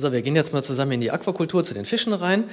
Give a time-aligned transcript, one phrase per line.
[0.00, 2.44] So, wir gehen jetzt mal zusammen in die Aquakultur zu den Fischen rein.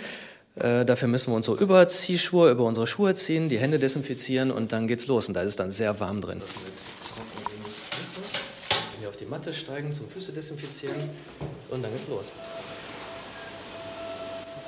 [0.55, 4.85] Äh, dafür müssen wir unsere Überziehschuhe über unsere Schuhe ziehen, die Hände desinfizieren und dann
[4.85, 5.29] geht's los.
[5.29, 6.41] Und da ist es dann sehr warm drin.
[8.99, 10.97] Hier auf die Matte steigen, zum Füße desinfizieren
[11.69, 12.33] und dann geht's los.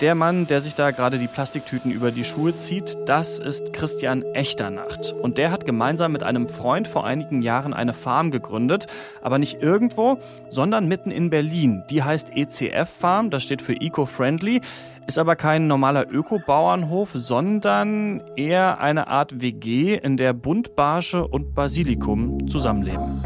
[0.02, 4.23] Der Mann, der sich da gerade die Plastiktüten über die Schuhe zieht, das ist Christian
[4.34, 5.11] Echternacht.
[5.11, 8.88] Und der hat gemeinsam mit einem Freund vor einigen Jahren eine Farm gegründet.
[9.21, 10.17] Aber nicht irgendwo,
[10.49, 11.84] sondern mitten in Berlin.
[11.89, 14.62] Die heißt ECF Farm, das steht für Eco-Friendly.
[15.05, 22.48] Ist aber kein normaler Öko-Bauernhof, sondern eher eine Art WG, in der Buntbarsche und Basilikum
[22.48, 23.21] zusammenleben.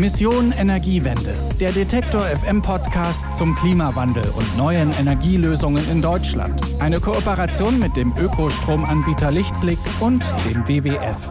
[0.00, 6.58] Mission Energiewende, der Detektor FM Podcast zum Klimawandel und neuen Energielösungen in Deutschland.
[6.80, 11.30] Eine Kooperation mit dem Ökostromanbieter Lichtblick und dem WWF.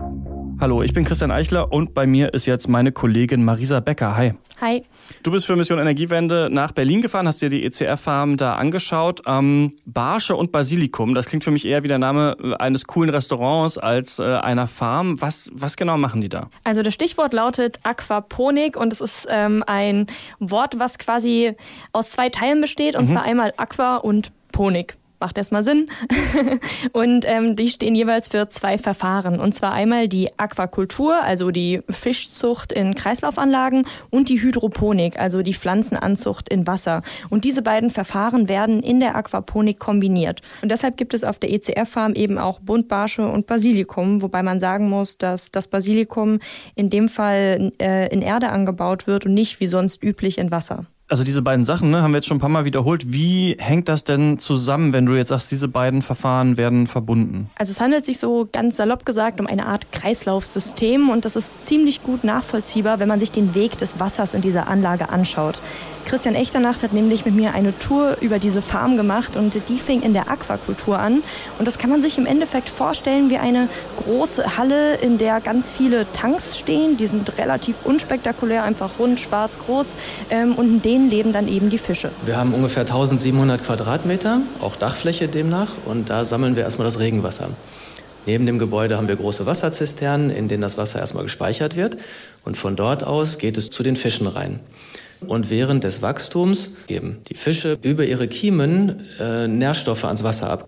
[0.62, 4.16] Hallo, ich bin Christian Eichler und bei mir ist jetzt meine Kollegin Marisa Becker.
[4.16, 4.34] Hi.
[4.62, 4.84] Hi.
[5.24, 9.22] Du bist für Mission Energiewende nach Berlin gefahren, hast dir die ECR-Farm da angeschaut.
[9.26, 13.10] Ähm, Barsche und Basilikum, das klingt für mich eher wie der Name äh, eines coolen
[13.10, 15.22] Restaurants als äh, einer Farm.
[15.22, 16.50] Was, was genau machen die da?
[16.66, 20.08] Also das Stichwort lautet Aquaponik und es ist ähm, ein
[20.40, 21.56] Wort, was quasi
[21.94, 23.14] aus zwei Teilen besteht, und mhm.
[23.14, 25.90] zwar einmal Aqua und Ponik macht erstmal Sinn.
[26.94, 29.40] und ähm, die stehen jeweils für zwei Verfahren.
[29.40, 35.54] Und zwar einmal die Aquakultur, also die Fischzucht in Kreislaufanlagen und die Hydroponik, also die
[35.54, 37.04] Pflanzenanzucht in Wasser.
[37.30, 40.42] Und diese beiden Verfahren werden in der Aquaponik kombiniert.
[40.62, 44.90] Und deshalb gibt es auf der ECR-Farm eben auch Buntbarsche und Basilikum, wobei man sagen
[44.90, 46.40] muss, dass das Basilikum
[46.76, 50.86] in dem Fall äh, in Erde angebaut wird und nicht wie sonst üblich in Wasser.
[51.10, 53.12] Also diese beiden Sachen ne, haben wir jetzt schon ein paar Mal wiederholt.
[53.12, 57.50] Wie hängt das denn zusammen, wenn du jetzt sagst, diese beiden Verfahren werden verbunden?
[57.56, 61.66] Also es handelt sich so ganz salopp gesagt um eine Art Kreislaufsystem und das ist
[61.66, 65.60] ziemlich gut nachvollziehbar, wenn man sich den Weg des Wassers in dieser Anlage anschaut.
[66.10, 70.02] Christian Echternacht hat nämlich mit mir eine Tour über diese Farm gemacht und die fing
[70.02, 71.22] in der Aquakultur an.
[71.60, 73.70] Und das kann man sich im Endeffekt vorstellen wie eine
[74.04, 76.98] große Halle, in der ganz viele Tanks stehen.
[76.98, 79.94] Die sind relativ unspektakulär, einfach rund, schwarz, groß.
[80.32, 82.12] Ähm, und in denen leben dann eben die Fische.
[82.26, 85.72] Wir haben ungefähr 1700 Quadratmeter, auch Dachfläche demnach.
[85.86, 87.50] Und da sammeln wir erstmal das Regenwasser.
[88.26, 91.98] Neben dem Gebäude haben wir große Wasserzisternen, in denen das Wasser erstmal gespeichert wird.
[92.44, 94.62] Und von dort aus geht es zu den Fischen rein.
[95.28, 100.68] Und während des Wachstums geben die Fische über ihre Kiemen äh, Nährstoffe ans Wasser ab.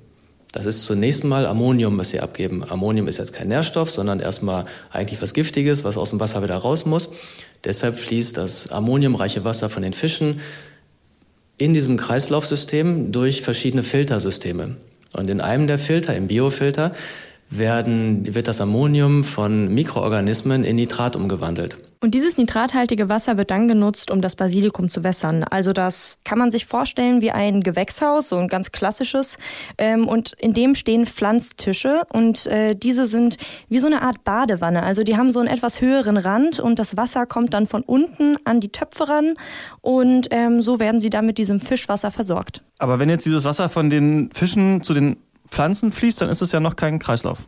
[0.51, 2.63] Das ist zunächst mal Ammonium, was sie abgeben.
[2.63, 6.57] Ammonium ist jetzt kein Nährstoff, sondern erstmal eigentlich was Giftiges, was aus dem Wasser wieder
[6.57, 7.09] raus muss.
[7.63, 10.41] Deshalb fließt das ammoniumreiche Wasser von den Fischen
[11.57, 14.75] in diesem Kreislaufsystem durch verschiedene Filtersysteme.
[15.13, 16.93] Und in einem der Filter, im Biofilter,
[17.51, 21.77] werden, wird das Ammonium von Mikroorganismen in Nitrat umgewandelt.
[22.03, 25.43] Und dieses nitrathaltige Wasser wird dann genutzt, um das Basilikum zu wässern.
[25.43, 29.37] Also das kann man sich vorstellen wie ein Gewächshaus, so ein ganz klassisches.
[29.77, 33.37] Ähm, und in dem stehen Pflanztische und äh, diese sind
[33.69, 34.81] wie so eine Art Badewanne.
[34.81, 38.35] Also die haben so einen etwas höheren Rand und das Wasser kommt dann von unten
[38.45, 39.35] an die Töpfe ran
[39.81, 42.63] und ähm, so werden sie dann mit diesem Fischwasser versorgt.
[42.79, 45.17] Aber wenn jetzt dieses Wasser von den Fischen zu den
[45.51, 47.39] Pflanzen fließt, dann ist es ja noch kein Kreislauf.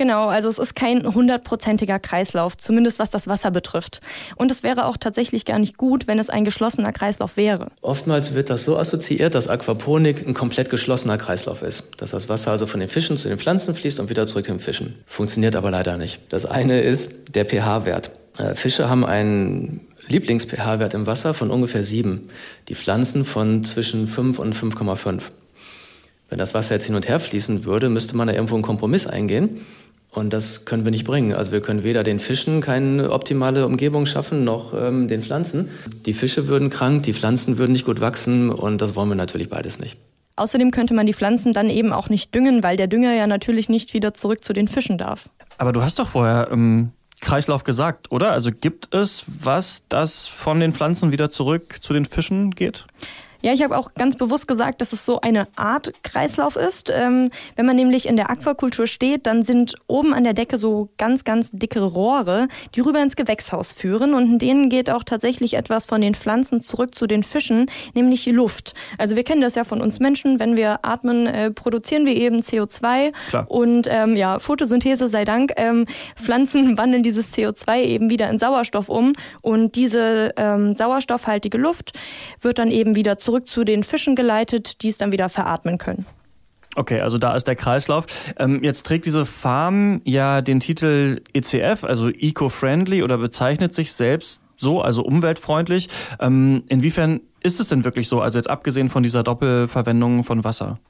[0.00, 4.00] Genau, also es ist kein hundertprozentiger Kreislauf, zumindest was das Wasser betrifft.
[4.36, 7.70] Und es wäre auch tatsächlich gar nicht gut, wenn es ein geschlossener Kreislauf wäre.
[7.82, 11.84] Oftmals wird das so assoziiert, dass Aquaponik ein komplett geschlossener Kreislauf ist.
[11.98, 14.52] Dass das Wasser also von den Fischen zu den Pflanzen fließt und wieder zurück zu
[14.52, 14.94] den Fischen.
[15.04, 16.20] Funktioniert aber leider nicht.
[16.30, 18.12] Das eine ist der pH-Wert.
[18.38, 22.30] Äh, Fische haben einen Lieblings-pH-Wert im Wasser von ungefähr 7.
[22.68, 25.24] Die Pflanzen von zwischen 5 und 5,5.
[26.30, 29.06] Wenn das Wasser jetzt hin und her fließen würde, müsste man da irgendwo einen Kompromiss
[29.06, 29.60] eingehen.
[30.12, 31.34] Und das können wir nicht bringen.
[31.34, 35.70] Also wir können weder den Fischen keine optimale Umgebung schaffen, noch ähm, den Pflanzen.
[36.06, 39.48] Die Fische würden krank, die Pflanzen würden nicht gut wachsen und das wollen wir natürlich
[39.48, 39.96] beides nicht.
[40.34, 43.68] Außerdem könnte man die Pflanzen dann eben auch nicht düngen, weil der Dünger ja natürlich
[43.68, 45.28] nicht wieder zurück zu den Fischen darf.
[45.58, 48.32] Aber du hast doch vorher ähm, Kreislauf gesagt, oder?
[48.32, 52.86] Also gibt es was, das von den Pflanzen wieder zurück zu den Fischen geht?
[53.42, 56.92] Ja, ich habe auch ganz bewusst gesagt, dass es so eine Art Kreislauf ist.
[56.94, 60.90] Ähm, wenn man nämlich in der Aquakultur steht, dann sind oben an der Decke so
[60.98, 64.12] ganz, ganz dicke Rohre, die rüber ins Gewächshaus führen.
[64.12, 68.26] Und in denen geht auch tatsächlich etwas von den Pflanzen zurück zu den Fischen, nämlich
[68.26, 68.74] Luft.
[68.98, 70.38] Also wir kennen das ja von uns Menschen.
[70.38, 73.12] Wenn wir atmen, äh, produzieren wir eben CO2.
[73.30, 73.50] Klar.
[73.50, 75.52] Und ähm, ja, Photosynthese sei Dank.
[75.56, 79.14] Ähm, Pflanzen wandeln dieses CO2 eben wieder in Sauerstoff um.
[79.40, 81.98] Und diese ähm, sauerstoffhaltige Luft
[82.42, 85.78] wird dann eben wieder zurück zurück zu den Fischen geleitet, die es dann wieder veratmen
[85.78, 86.04] können.
[86.74, 88.06] Okay, also da ist der Kreislauf.
[88.38, 94.42] Ähm, jetzt trägt diese Farm ja den Titel ECF, also Eco-Friendly oder bezeichnet sich selbst
[94.56, 95.88] so, also umweltfreundlich.
[96.18, 100.80] Ähm, inwiefern ist es denn wirklich so, also jetzt abgesehen von dieser Doppelverwendung von Wasser?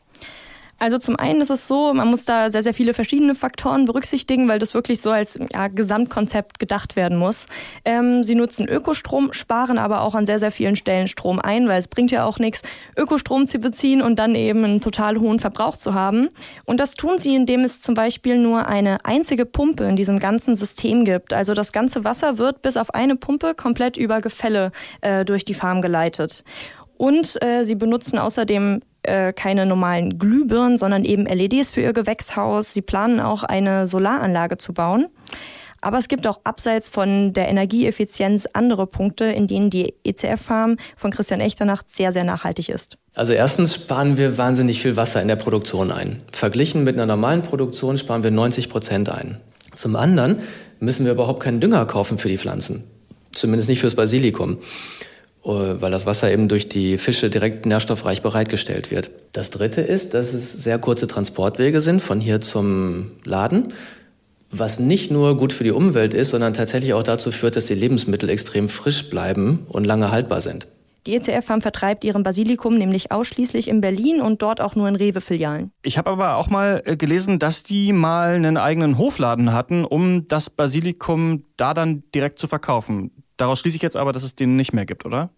[0.81, 4.49] Also zum einen ist es so, man muss da sehr, sehr viele verschiedene Faktoren berücksichtigen,
[4.49, 7.47] weil das wirklich so als ja, Gesamtkonzept gedacht werden muss.
[7.85, 11.79] Ähm, sie nutzen Ökostrom, sparen aber auch an sehr, sehr vielen Stellen Strom ein, weil
[11.79, 12.63] es bringt ja auch nichts,
[12.97, 16.31] Ökostrom zu beziehen und dann eben einen total hohen Verbrauch zu haben.
[16.65, 20.57] Und das tun sie, indem es zum Beispiel nur eine einzige Pumpe in diesem ganzen
[20.57, 21.35] System gibt.
[21.35, 24.73] Also das ganze Wasser wird bis auf eine Pumpe komplett über Gefälle
[25.03, 26.43] äh, durch die Farm geleitet.
[26.97, 32.75] Und äh, sie benutzen außerdem äh, keine normalen Glühbirnen, sondern eben LEDs für ihr Gewächshaus.
[32.75, 35.09] Sie planen auch eine Solaranlage zu bauen.
[35.81, 41.11] Aber es gibt auch abseits von der Energieeffizienz andere Punkte, in denen die ECF-Farm von
[41.11, 42.99] Christian Echternacht sehr, sehr nachhaltig ist.
[43.15, 46.23] Also erstens sparen wir wahnsinnig viel Wasser in der Produktion ein.
[46.33, 49.39] Verglichen mit einer normalen Produktion sparen wir 90 Prozent ein.
[49.75, 50.41] Zum anderen
[50.81, 52.85] müssen wir überhaupt keinen Dünger kaufen für die Pflanzen.
[53.33, 54.59] Zumindest nicht fürs Basilikum.
[55.51, 59.11] Äh, weil das Wasser eben durch die Fische direkt nährstoffreich bereitgestellt wird.
[59.33, 63.73] Das Dritte ist, dass es sehr kurze Transportwege sind von hier zum Laden,
[64.51, 67.75] was nicht nur gut für die Umwelt ist, sondern tatsächlich auch dazu führt, dass die
[67.75, 70.67] Lebensmittel extrem frisch bleiben und lange haltbar sind.
[71.07, 75.73] Die ECF-Farm vertreibt ihren Basilikum nämlich ausschließlich in Berlin und dort auch nur in Rewe-Filialen.
[75.83, 80.29] Ich habe aber auch mal äh, gelesen, dass die mal einen eigenen Hofladen hatten, um
[80.29, 83.13] das Basilikum da dann direkt zu verkaufen.
[83.39, 85.31] Daraus schließe ich jetzt aber, dass es den nicht mehr gibt, oder?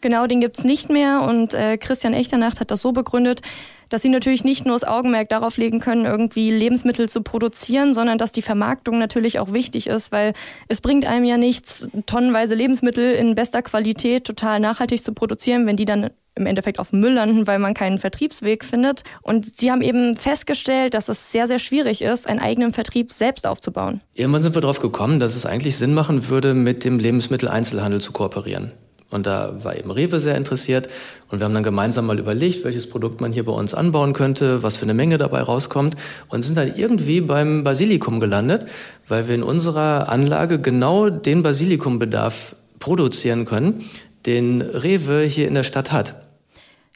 [0.00, 3.42] Genau, den gibt's nicht mehr und äh, Christian Echternacht hat das so begründet,
[3.88, 8.18] dass sie natürlich nicht nur das Augenmerk darauf legen können, irgendwie Lebensmittel zu produzieren, sondern
[8.18, 10.32] dass die Vermarktung natürlich auch wichtig ist, weil
[10.68, 15.76] es bringt einem ja nichts, tonnenweise Lebensmittel in bester Qualität total nachhaltig zu produzieren, wenn
[15.76, 19.04] die dann im Endeffekt auf Müll landen, weil man keinen Vertriebsweg findet.
[19.22, 23.46] Und sie haben eben festgestellt, dass es sehr, sehr schwierig ist, einen eigenen Vertrieb selbst
[23.46, 24.02] aufzubauen.
[24.12, 28.12] Irgendwann sind wir darauf gekommen, dass es eigentlich Sinn machen würde, mit dem Lebensmitteleinzelhandel zu
[28.12, 28.72] kooperieren.
[29.10, 30.88] Und da war eben Rewe sehr interessiert.
[31.30, 34.62] Und wir haben dann gemeinsam mal überlegt, welches Produkt man hier bei uns anbauen könnte,
[34.62, 35.96] was für eine Menge dabei rauskommt.
[36.28, 38.66] Und sind dann irgendwie beim Basilikum gelandet,
[39.06, 43.84] weil wir in unserer Anlage genau den Basilikumbedarf produzieren können,
[44.26, 46.26] den Rewe hier in der Stadt hat.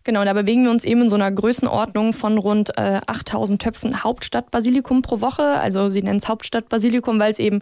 [0.02, 4.02] Genau, da bewegen wir uns eben in so einer Größenordnung von rund äh, 8000 Töpfen
[4.02, 5.42] Hauptstadtbasilikum pro Woche.
[5.42, 7.60] Also sie nennen es Hauptstadtbasilikum, weil es eben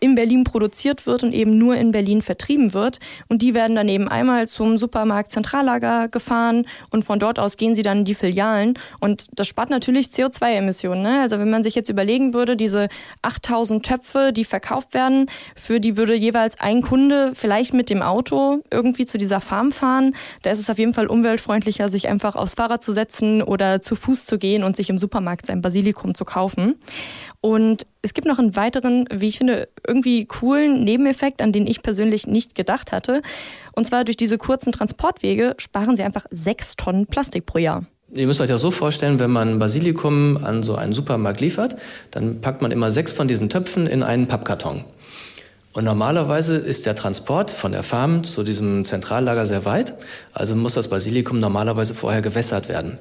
[0.00, 2.98] in Berlin produziert wird und eben nur in Berlin vertrieben wird.
[3.28, 7.74] Und die werden dann eben einmal zum Supermarkt Zentrallager gefahren und von dort aus gehen
[7.74, 8.74] sie dann in die Filialen.
[9.00, 11.02] Und das spart natürlich CO2-Emissionen.
[11.02, 11.20] Ne?
[11.20, 12.88] Also wenn man sich jetzt überlegen würde, diese
[13.22, 18.62] 8000 Töpfe, die verkauft werden, für die würde jeweils ein Kunde vielleicht mit dem Auto
[18.70, 20.14] irgendwie zu dieser Farm fahren.
[20.42, 23.96] Da ist es auf jeden Fall umweltfreundlicher, sich einfach aufs Fahrrad zu setzen oder zu
[23.96, 26.76] Fuß zu gehen und sich im Supermarkt sein Basilikum zu kaufen.
[27.44, 31.82] Und es gibt noch einen weiteren, wie ich finde, irgendwie coolen Nebeneffekt, an den ich
[31.82, 33.20] persönlich nicht gedacht hatte.
[33.74, 37.84] Und zwar durch diese kurzen Transportwege sparen sie einfach sechs Tonnen Plastik pro Jahr.
[38.14, 41.76] Ihr müsst euch das so vorstellen, wenn man Basilikum an so einen Supermarkt liefert,
[42.12, 44.82] dann packt man immer sechs von diesen Töpfen in einen Pappkarton.
[45.74, 49.92] Und normalerweise ist der Transport von der Farm zu diesem Zentrallager sehr weit,
[50.32, 52.98] also muss das Basilikum normalerweise vorher gewässert werden.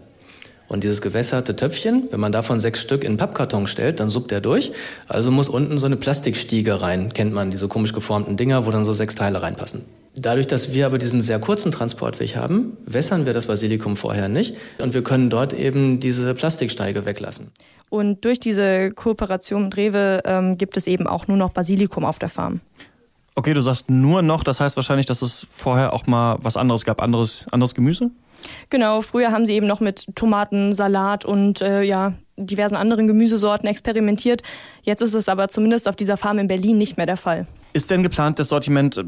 [0.67, 4.31] Und dieses gewässerte Töpfchen, wenn man davon sechs Stück in einen Pappkarton stellt, dann suppt
[4.31, 4.71] er durch.
[5.07, 8.85] Also muss unten so eine Plastikstiege rein, kennt man, diese komisch geformten Dinger, wo dann
[8.85, 9.83] so sechs Teile reinpassen.
[10.15, 14.55] Dadurch, dass wir aber diesen sehr kurzen Transportweg haben, wässern wir das Basilikum vorher nicht
[14.77, 17.51] und wir können dort eben diese Plastiksteige weglassen.
[17.89, 22.19] Und durch diese Kooperation mit Rewe ähm, gibt es eben auch nur noch Basilikum auf
[22.19, 22.61] der Farm.
[23.35, 26.85] Okay, du sagst nur noch, das heißt wahrscheinlich, dass es vorher auch mal was anderes
[26.85, 28.11] gab, anderes, anderes Gemüse?
[28.69, 33.67] Genau, früher haben sie eben noch mit Tomaten, Salat und äh, ja, diversen anderen Gemüsesorten
[33.67, 34.41] experimentiert.
[34.81, 37.47] Jetzt ist es aber zumindest auf dieser Farm in Berlin nicht mehr der Fall.
[37.73, 39.03] Ist denn geplant, das Sortiment äh,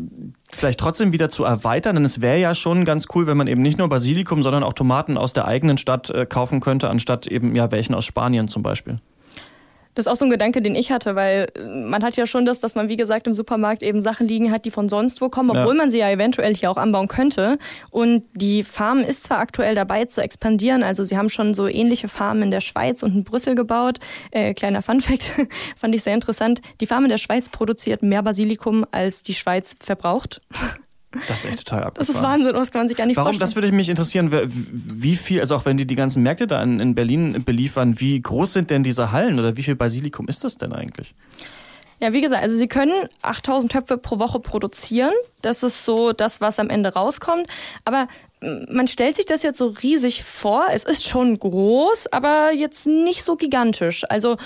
[0.51, 1.95] vielleicht trotzdem wieder zu erweitern?
[1.95, 4.73] Denn es wäre ja schon ganz cool, wenn man eben nicht nur Basilikum, sondern auch
[4.73, 8.63] Tomaten aus der eigenen Stadt äh, kaufen könnte, anstatt eben ja welchen aus Spanien zum
[8.63, 8.99] Beispiel.
[9.95, 12.59] Das ist auch so ein Gedanke, den ich hatte, weil man hat ja schon das,
[12.59, 15.49] dass man, wie gesagt, im Supermarkt eben Sachen liegen hat, die von sonst wo kommen,
[15.49, 15.81] obwohl ja.
[15.81, 17.57] man sie ja eventuell hier auch anbauen könnte.
[17.91, 22.07] Und die Farm ist zwar aktuell dabei zu expandieren, also sie haben schon so ähnliche
[22.07, 23.99] Farmen in der Schweiz und in Brüssel gebaut.
[24.31, 25.33] Äh, kleiner Funfact,
[25.77, 26.61] fand ich sehr interessant.
[26.81, 30.41] Die Farm in der Schweiz produziert mehr Basilikum, als die Schweiz verbraucht.
[31.27, 32.07] Das ist echt total abgefahren.
[32.07, 33.27] Das ist Wahnsinn, das kann man sich gar nicht Warum?
[33.27, 33.39] vorstellen.
[33.39, 36.95] Das würde mich interessieren, wie viel, also auch wenn die die ganzen Märkte da in,
[36.95, 40.73] Berlin beliefern, wie groß sind denn diese Hallen oder wie viel Basilikum ist das denn
[40.73, 41.15] eigentlich?
[41.99, 45.13] Ja, wie gesagt, also sie können 8000 Töpfe pro Woche produzieren.
[45.41, 47.47] Das ist so das, was am Ende rauskommt.
[47.85, 48.07] Aber
[48.69, 50.65] man stellt sich das jetzt so riesig vor.
[50.73, 54.03] Es ist schon groß, aber jetzt nicht so gigantisch.
[54.09, 54.37] Also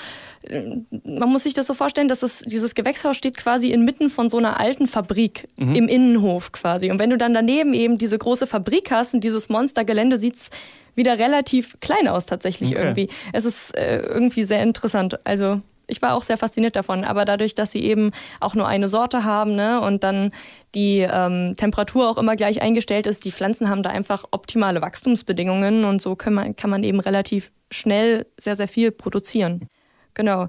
[1.03, 4.37] man muss sich das so vorstellen, dass es, dieses Gewächshaus steht quasi inmitten von so
[4.37, 5.75] einer alten Fabrik mhm.
[5.75, 6.91] im Innenhof quasi.
[6.91, 10.49] Und wenn du dann daneben eben diese große Fabrik hast und dieses Monstergelände sieht's
[10.95, 12.81] wieder relativ klein aus tatsächlich okay.
[12.81, 13.09] irgendwie.
[13.33, 15.25] Es ist äh, irgendwie sehr interessant.
[15.25, 17.03] Also ich war auch sehr fasziniert davon.
[17.03, 20.31] Aber dadurch, dass sie eben auch nur eine Sorte haben ne, und dann
[20.75, 25.85] die ähm, Temperatur auch immer gleich eingestellt ist, die Pflanzen haben da einfach optimale Wachstumsbedingungen
[25.85, 29.67] und so kann man, kann man eben relativ schnell sehr, sehr viel produzieren.
[30.13, 30.47] Genau.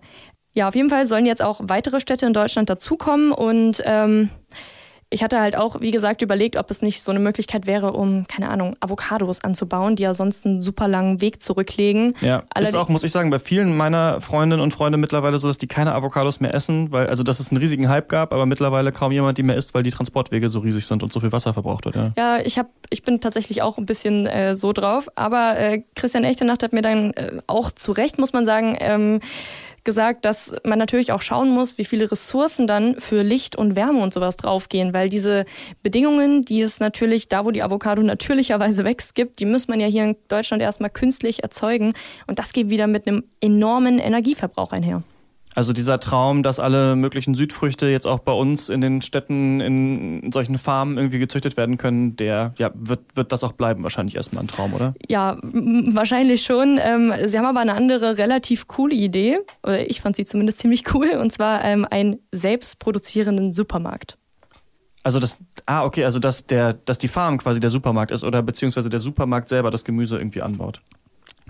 [0.53, 4.31] Ja, auf jeden Fall sollen jetzt auch weitere Städte in Deutschland dazukommen und ähm,
[5.11, 8.27] ich hatte halt auch, wie gesagt, überlegt, ob es nicht so eine Möglichkeit wäre, um,
[8.29, 12.15] keine Ahnung, Avocados anzubauen, die ja sonst einen super langen Weg zurücklegen.
[12.21, 15.49] Ja, Allerdings ist auch, muss ich sagen, bei vielen meiner Freundinnen und Freunde mittlerweile so,
[15.49, 18.47] dass die keine Avocados mehr essen, weil, also, dass es einen riesigen Hype gab, aber
[18.47, 21.33] mittlerweile kaum jemand die mehr isst, weil die Transportwege so riesig sind und so viel
[21.33, 22.13] Wasser verbraucht wird, ja.
[22.17, 26.23] Ja, ich hab, ich bin tatsächlich auch ein bisschen äh, so drauf, aber äh, Christian
[26.23, 29.21] Echtenacht hat mir dann äh, auch zu Recht, muss man sagen, ähm,
[29.85, 34.01] gesagt, dass man natürlich auch schauen muss, wie viele Ressourcen dann für Licht und Wärme
[34.01, 35.45] und sowas draufgehen, weil diese
[35.83, 39.87] Bedingungen, die es natürlich da, wo die Avocado natürlicherweise wächst, gibt, die muss man ja
[39.87, 41.95] hier in Deutschland erstmal künstlich erzeugen
[42.27, 45.03] und das geht wieder mit einem enormen Energieverbrauch einher.
[45.55, 50.31] Also dieser Traum, dass alle möglichen Südfrüchte jetzt auch bei uns in den Städten, in
[50.33, 54.45] solchen Farmen irgendwie gezüchtet werden können, der ja, wird, wird das auch bleiben, wahrscheinlich erstmal
[54.45, 54.95] ein Traum, oder?
[55.09, 56.79] Ja, wahrscheinlich schon.
[56.81, 60.95] Ähm, sie haben aber eine andere relativ coole Idee, oder ich fand sie zumindest ziemlich
[60.95, 64.19] cool, und zwar ähm, einen selbstproduzierenden Supermarkt.
[65.03, 68.43] Also das, ah, okay, also dass der, dass die Farm quasi der Supermarkt ist oder
[68.43, 70.83] beziehungsweise der Supermarkt selber das Gemüse irgendwie anbaut.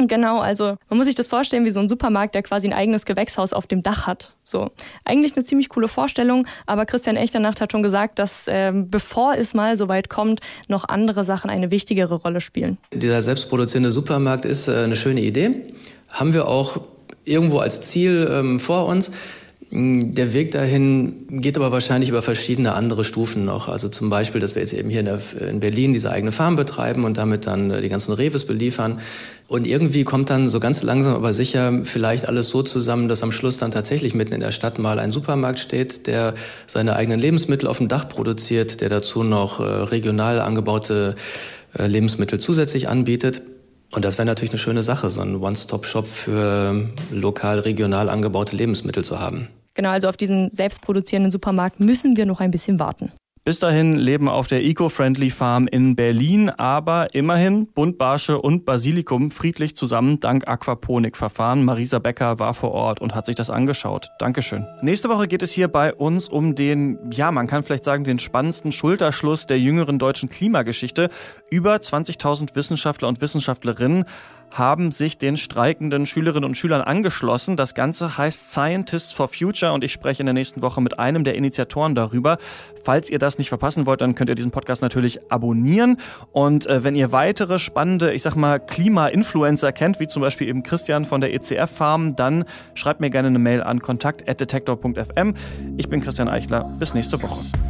[0.08, 3.04] Genau, also man muss sich das vorstellen wie so ein Supermarkt, der quasi ein eigenes
[3.04, 4.32] Gewächshaus auf dem Dach hat.
[4.44, 4.70] So,
[5.04, 9.54] eigentlich eine ziemlich coole Vorstellung, aber Christian Echternacht hat schon gesagt, dass äh, bevor es
[9.54, 12.78] mal so weit kommt, noch andere Sachen eine wichtigere Rolle spielen.
[12.92, 15.62] Dieser selbstproduzierende Supermarkt ist äh, eine schöne Idee.
[16.08, 16.80] Haben wir auch
[17.24, 19.10] irgendwo als Ziel ähm, vor uns.
[19.72, 23.68] Der Weg dahin geht aber wahrscheinlich über verschiedene andere Stufen noch.
[23.68, 26.56] Also zum Beispiel, dass wir jetzt eben hier in, der, in Berlin diese eigene Farm
[26.56, 28.98] betreiben und damit dann äh, die ganzen Reves beliefern.
[29.46, 33.30] Und irgendwie kommt dann so ganz langsam aber sicher vielleicht alles so zusammen, dass am
[33.30, 36.34] Schluss dann tatsächlich mitten in der Stadt mal ein Supermarkt steht, der
[36.66, 41.14] seine eigenen Lebensmittel auf dem Dach produziert, der dazu noch äh, regional angebaute
[41.78, 43.42] äh, Lebensmittel zusätzlich anbietet.
[43.92, 49.04] Und das wäre natürlich eine schöne Sache, so ein One-Stop-Shop für lokal, regional angebaute Lebensmittel
[49.04, 49.48] zu haben.
[49.74, 53.12] Genau, also auf diesen selbstproduzierenden Supermarkt müssen wir noch ein bisschen warten.
[53.42, 59.74] Bis dahin leben auf der Eco-Friendly Farm in Berlin, aber immerhin Buntbarsche und Basilikum friedlich
[59.74, 61.64] zusammen dank Aquaponik-Verfahren.
[61.64, 64.10] Marisa Becker war vor Ort und hat sich das angeschaut.
[64.18, 64.66] Dankeschön.
[64.82, 68.18] Nächste Woche geht es hier bei uns um den, ja, man kann vielleicht sagen, den
[68.18, 71.08] spannendsten Schulterschluss der jüngeren deutschen Klimageschichte.
[71.50, 74.04] Über 20.000 Wissenschaftler und Wissenschaftlerinnen
[74.50, 77.56] haben sich den streikenden Schülerinnen und Schülern angeschlossen.
[77.56, 81.24] Das Ganze heißt Scientists for Future und ich spreche in der nächsten Woche mit einem
[81.24, 82.38] der Initiatoren darüber.
[82.82, 85.98] Falls ihr das nicht verpassen wollt, dann könnt ihr diesen Podcast natürlich abonnieren.
[86.32, 90.62] Und äh, wenn ihr weitere spannende, ich sag mal, Klima-Influencer kennt, wie zum Beispiel eben
[90.62, 95.34] Christian von der ECF Farm, dann schreibt mir gerne eine Mail an kontakt.detektor.fm.
[95.76, 96.64] Ich bin Christian Eichler.
[96.78, 97.69] Bis nächste Woche.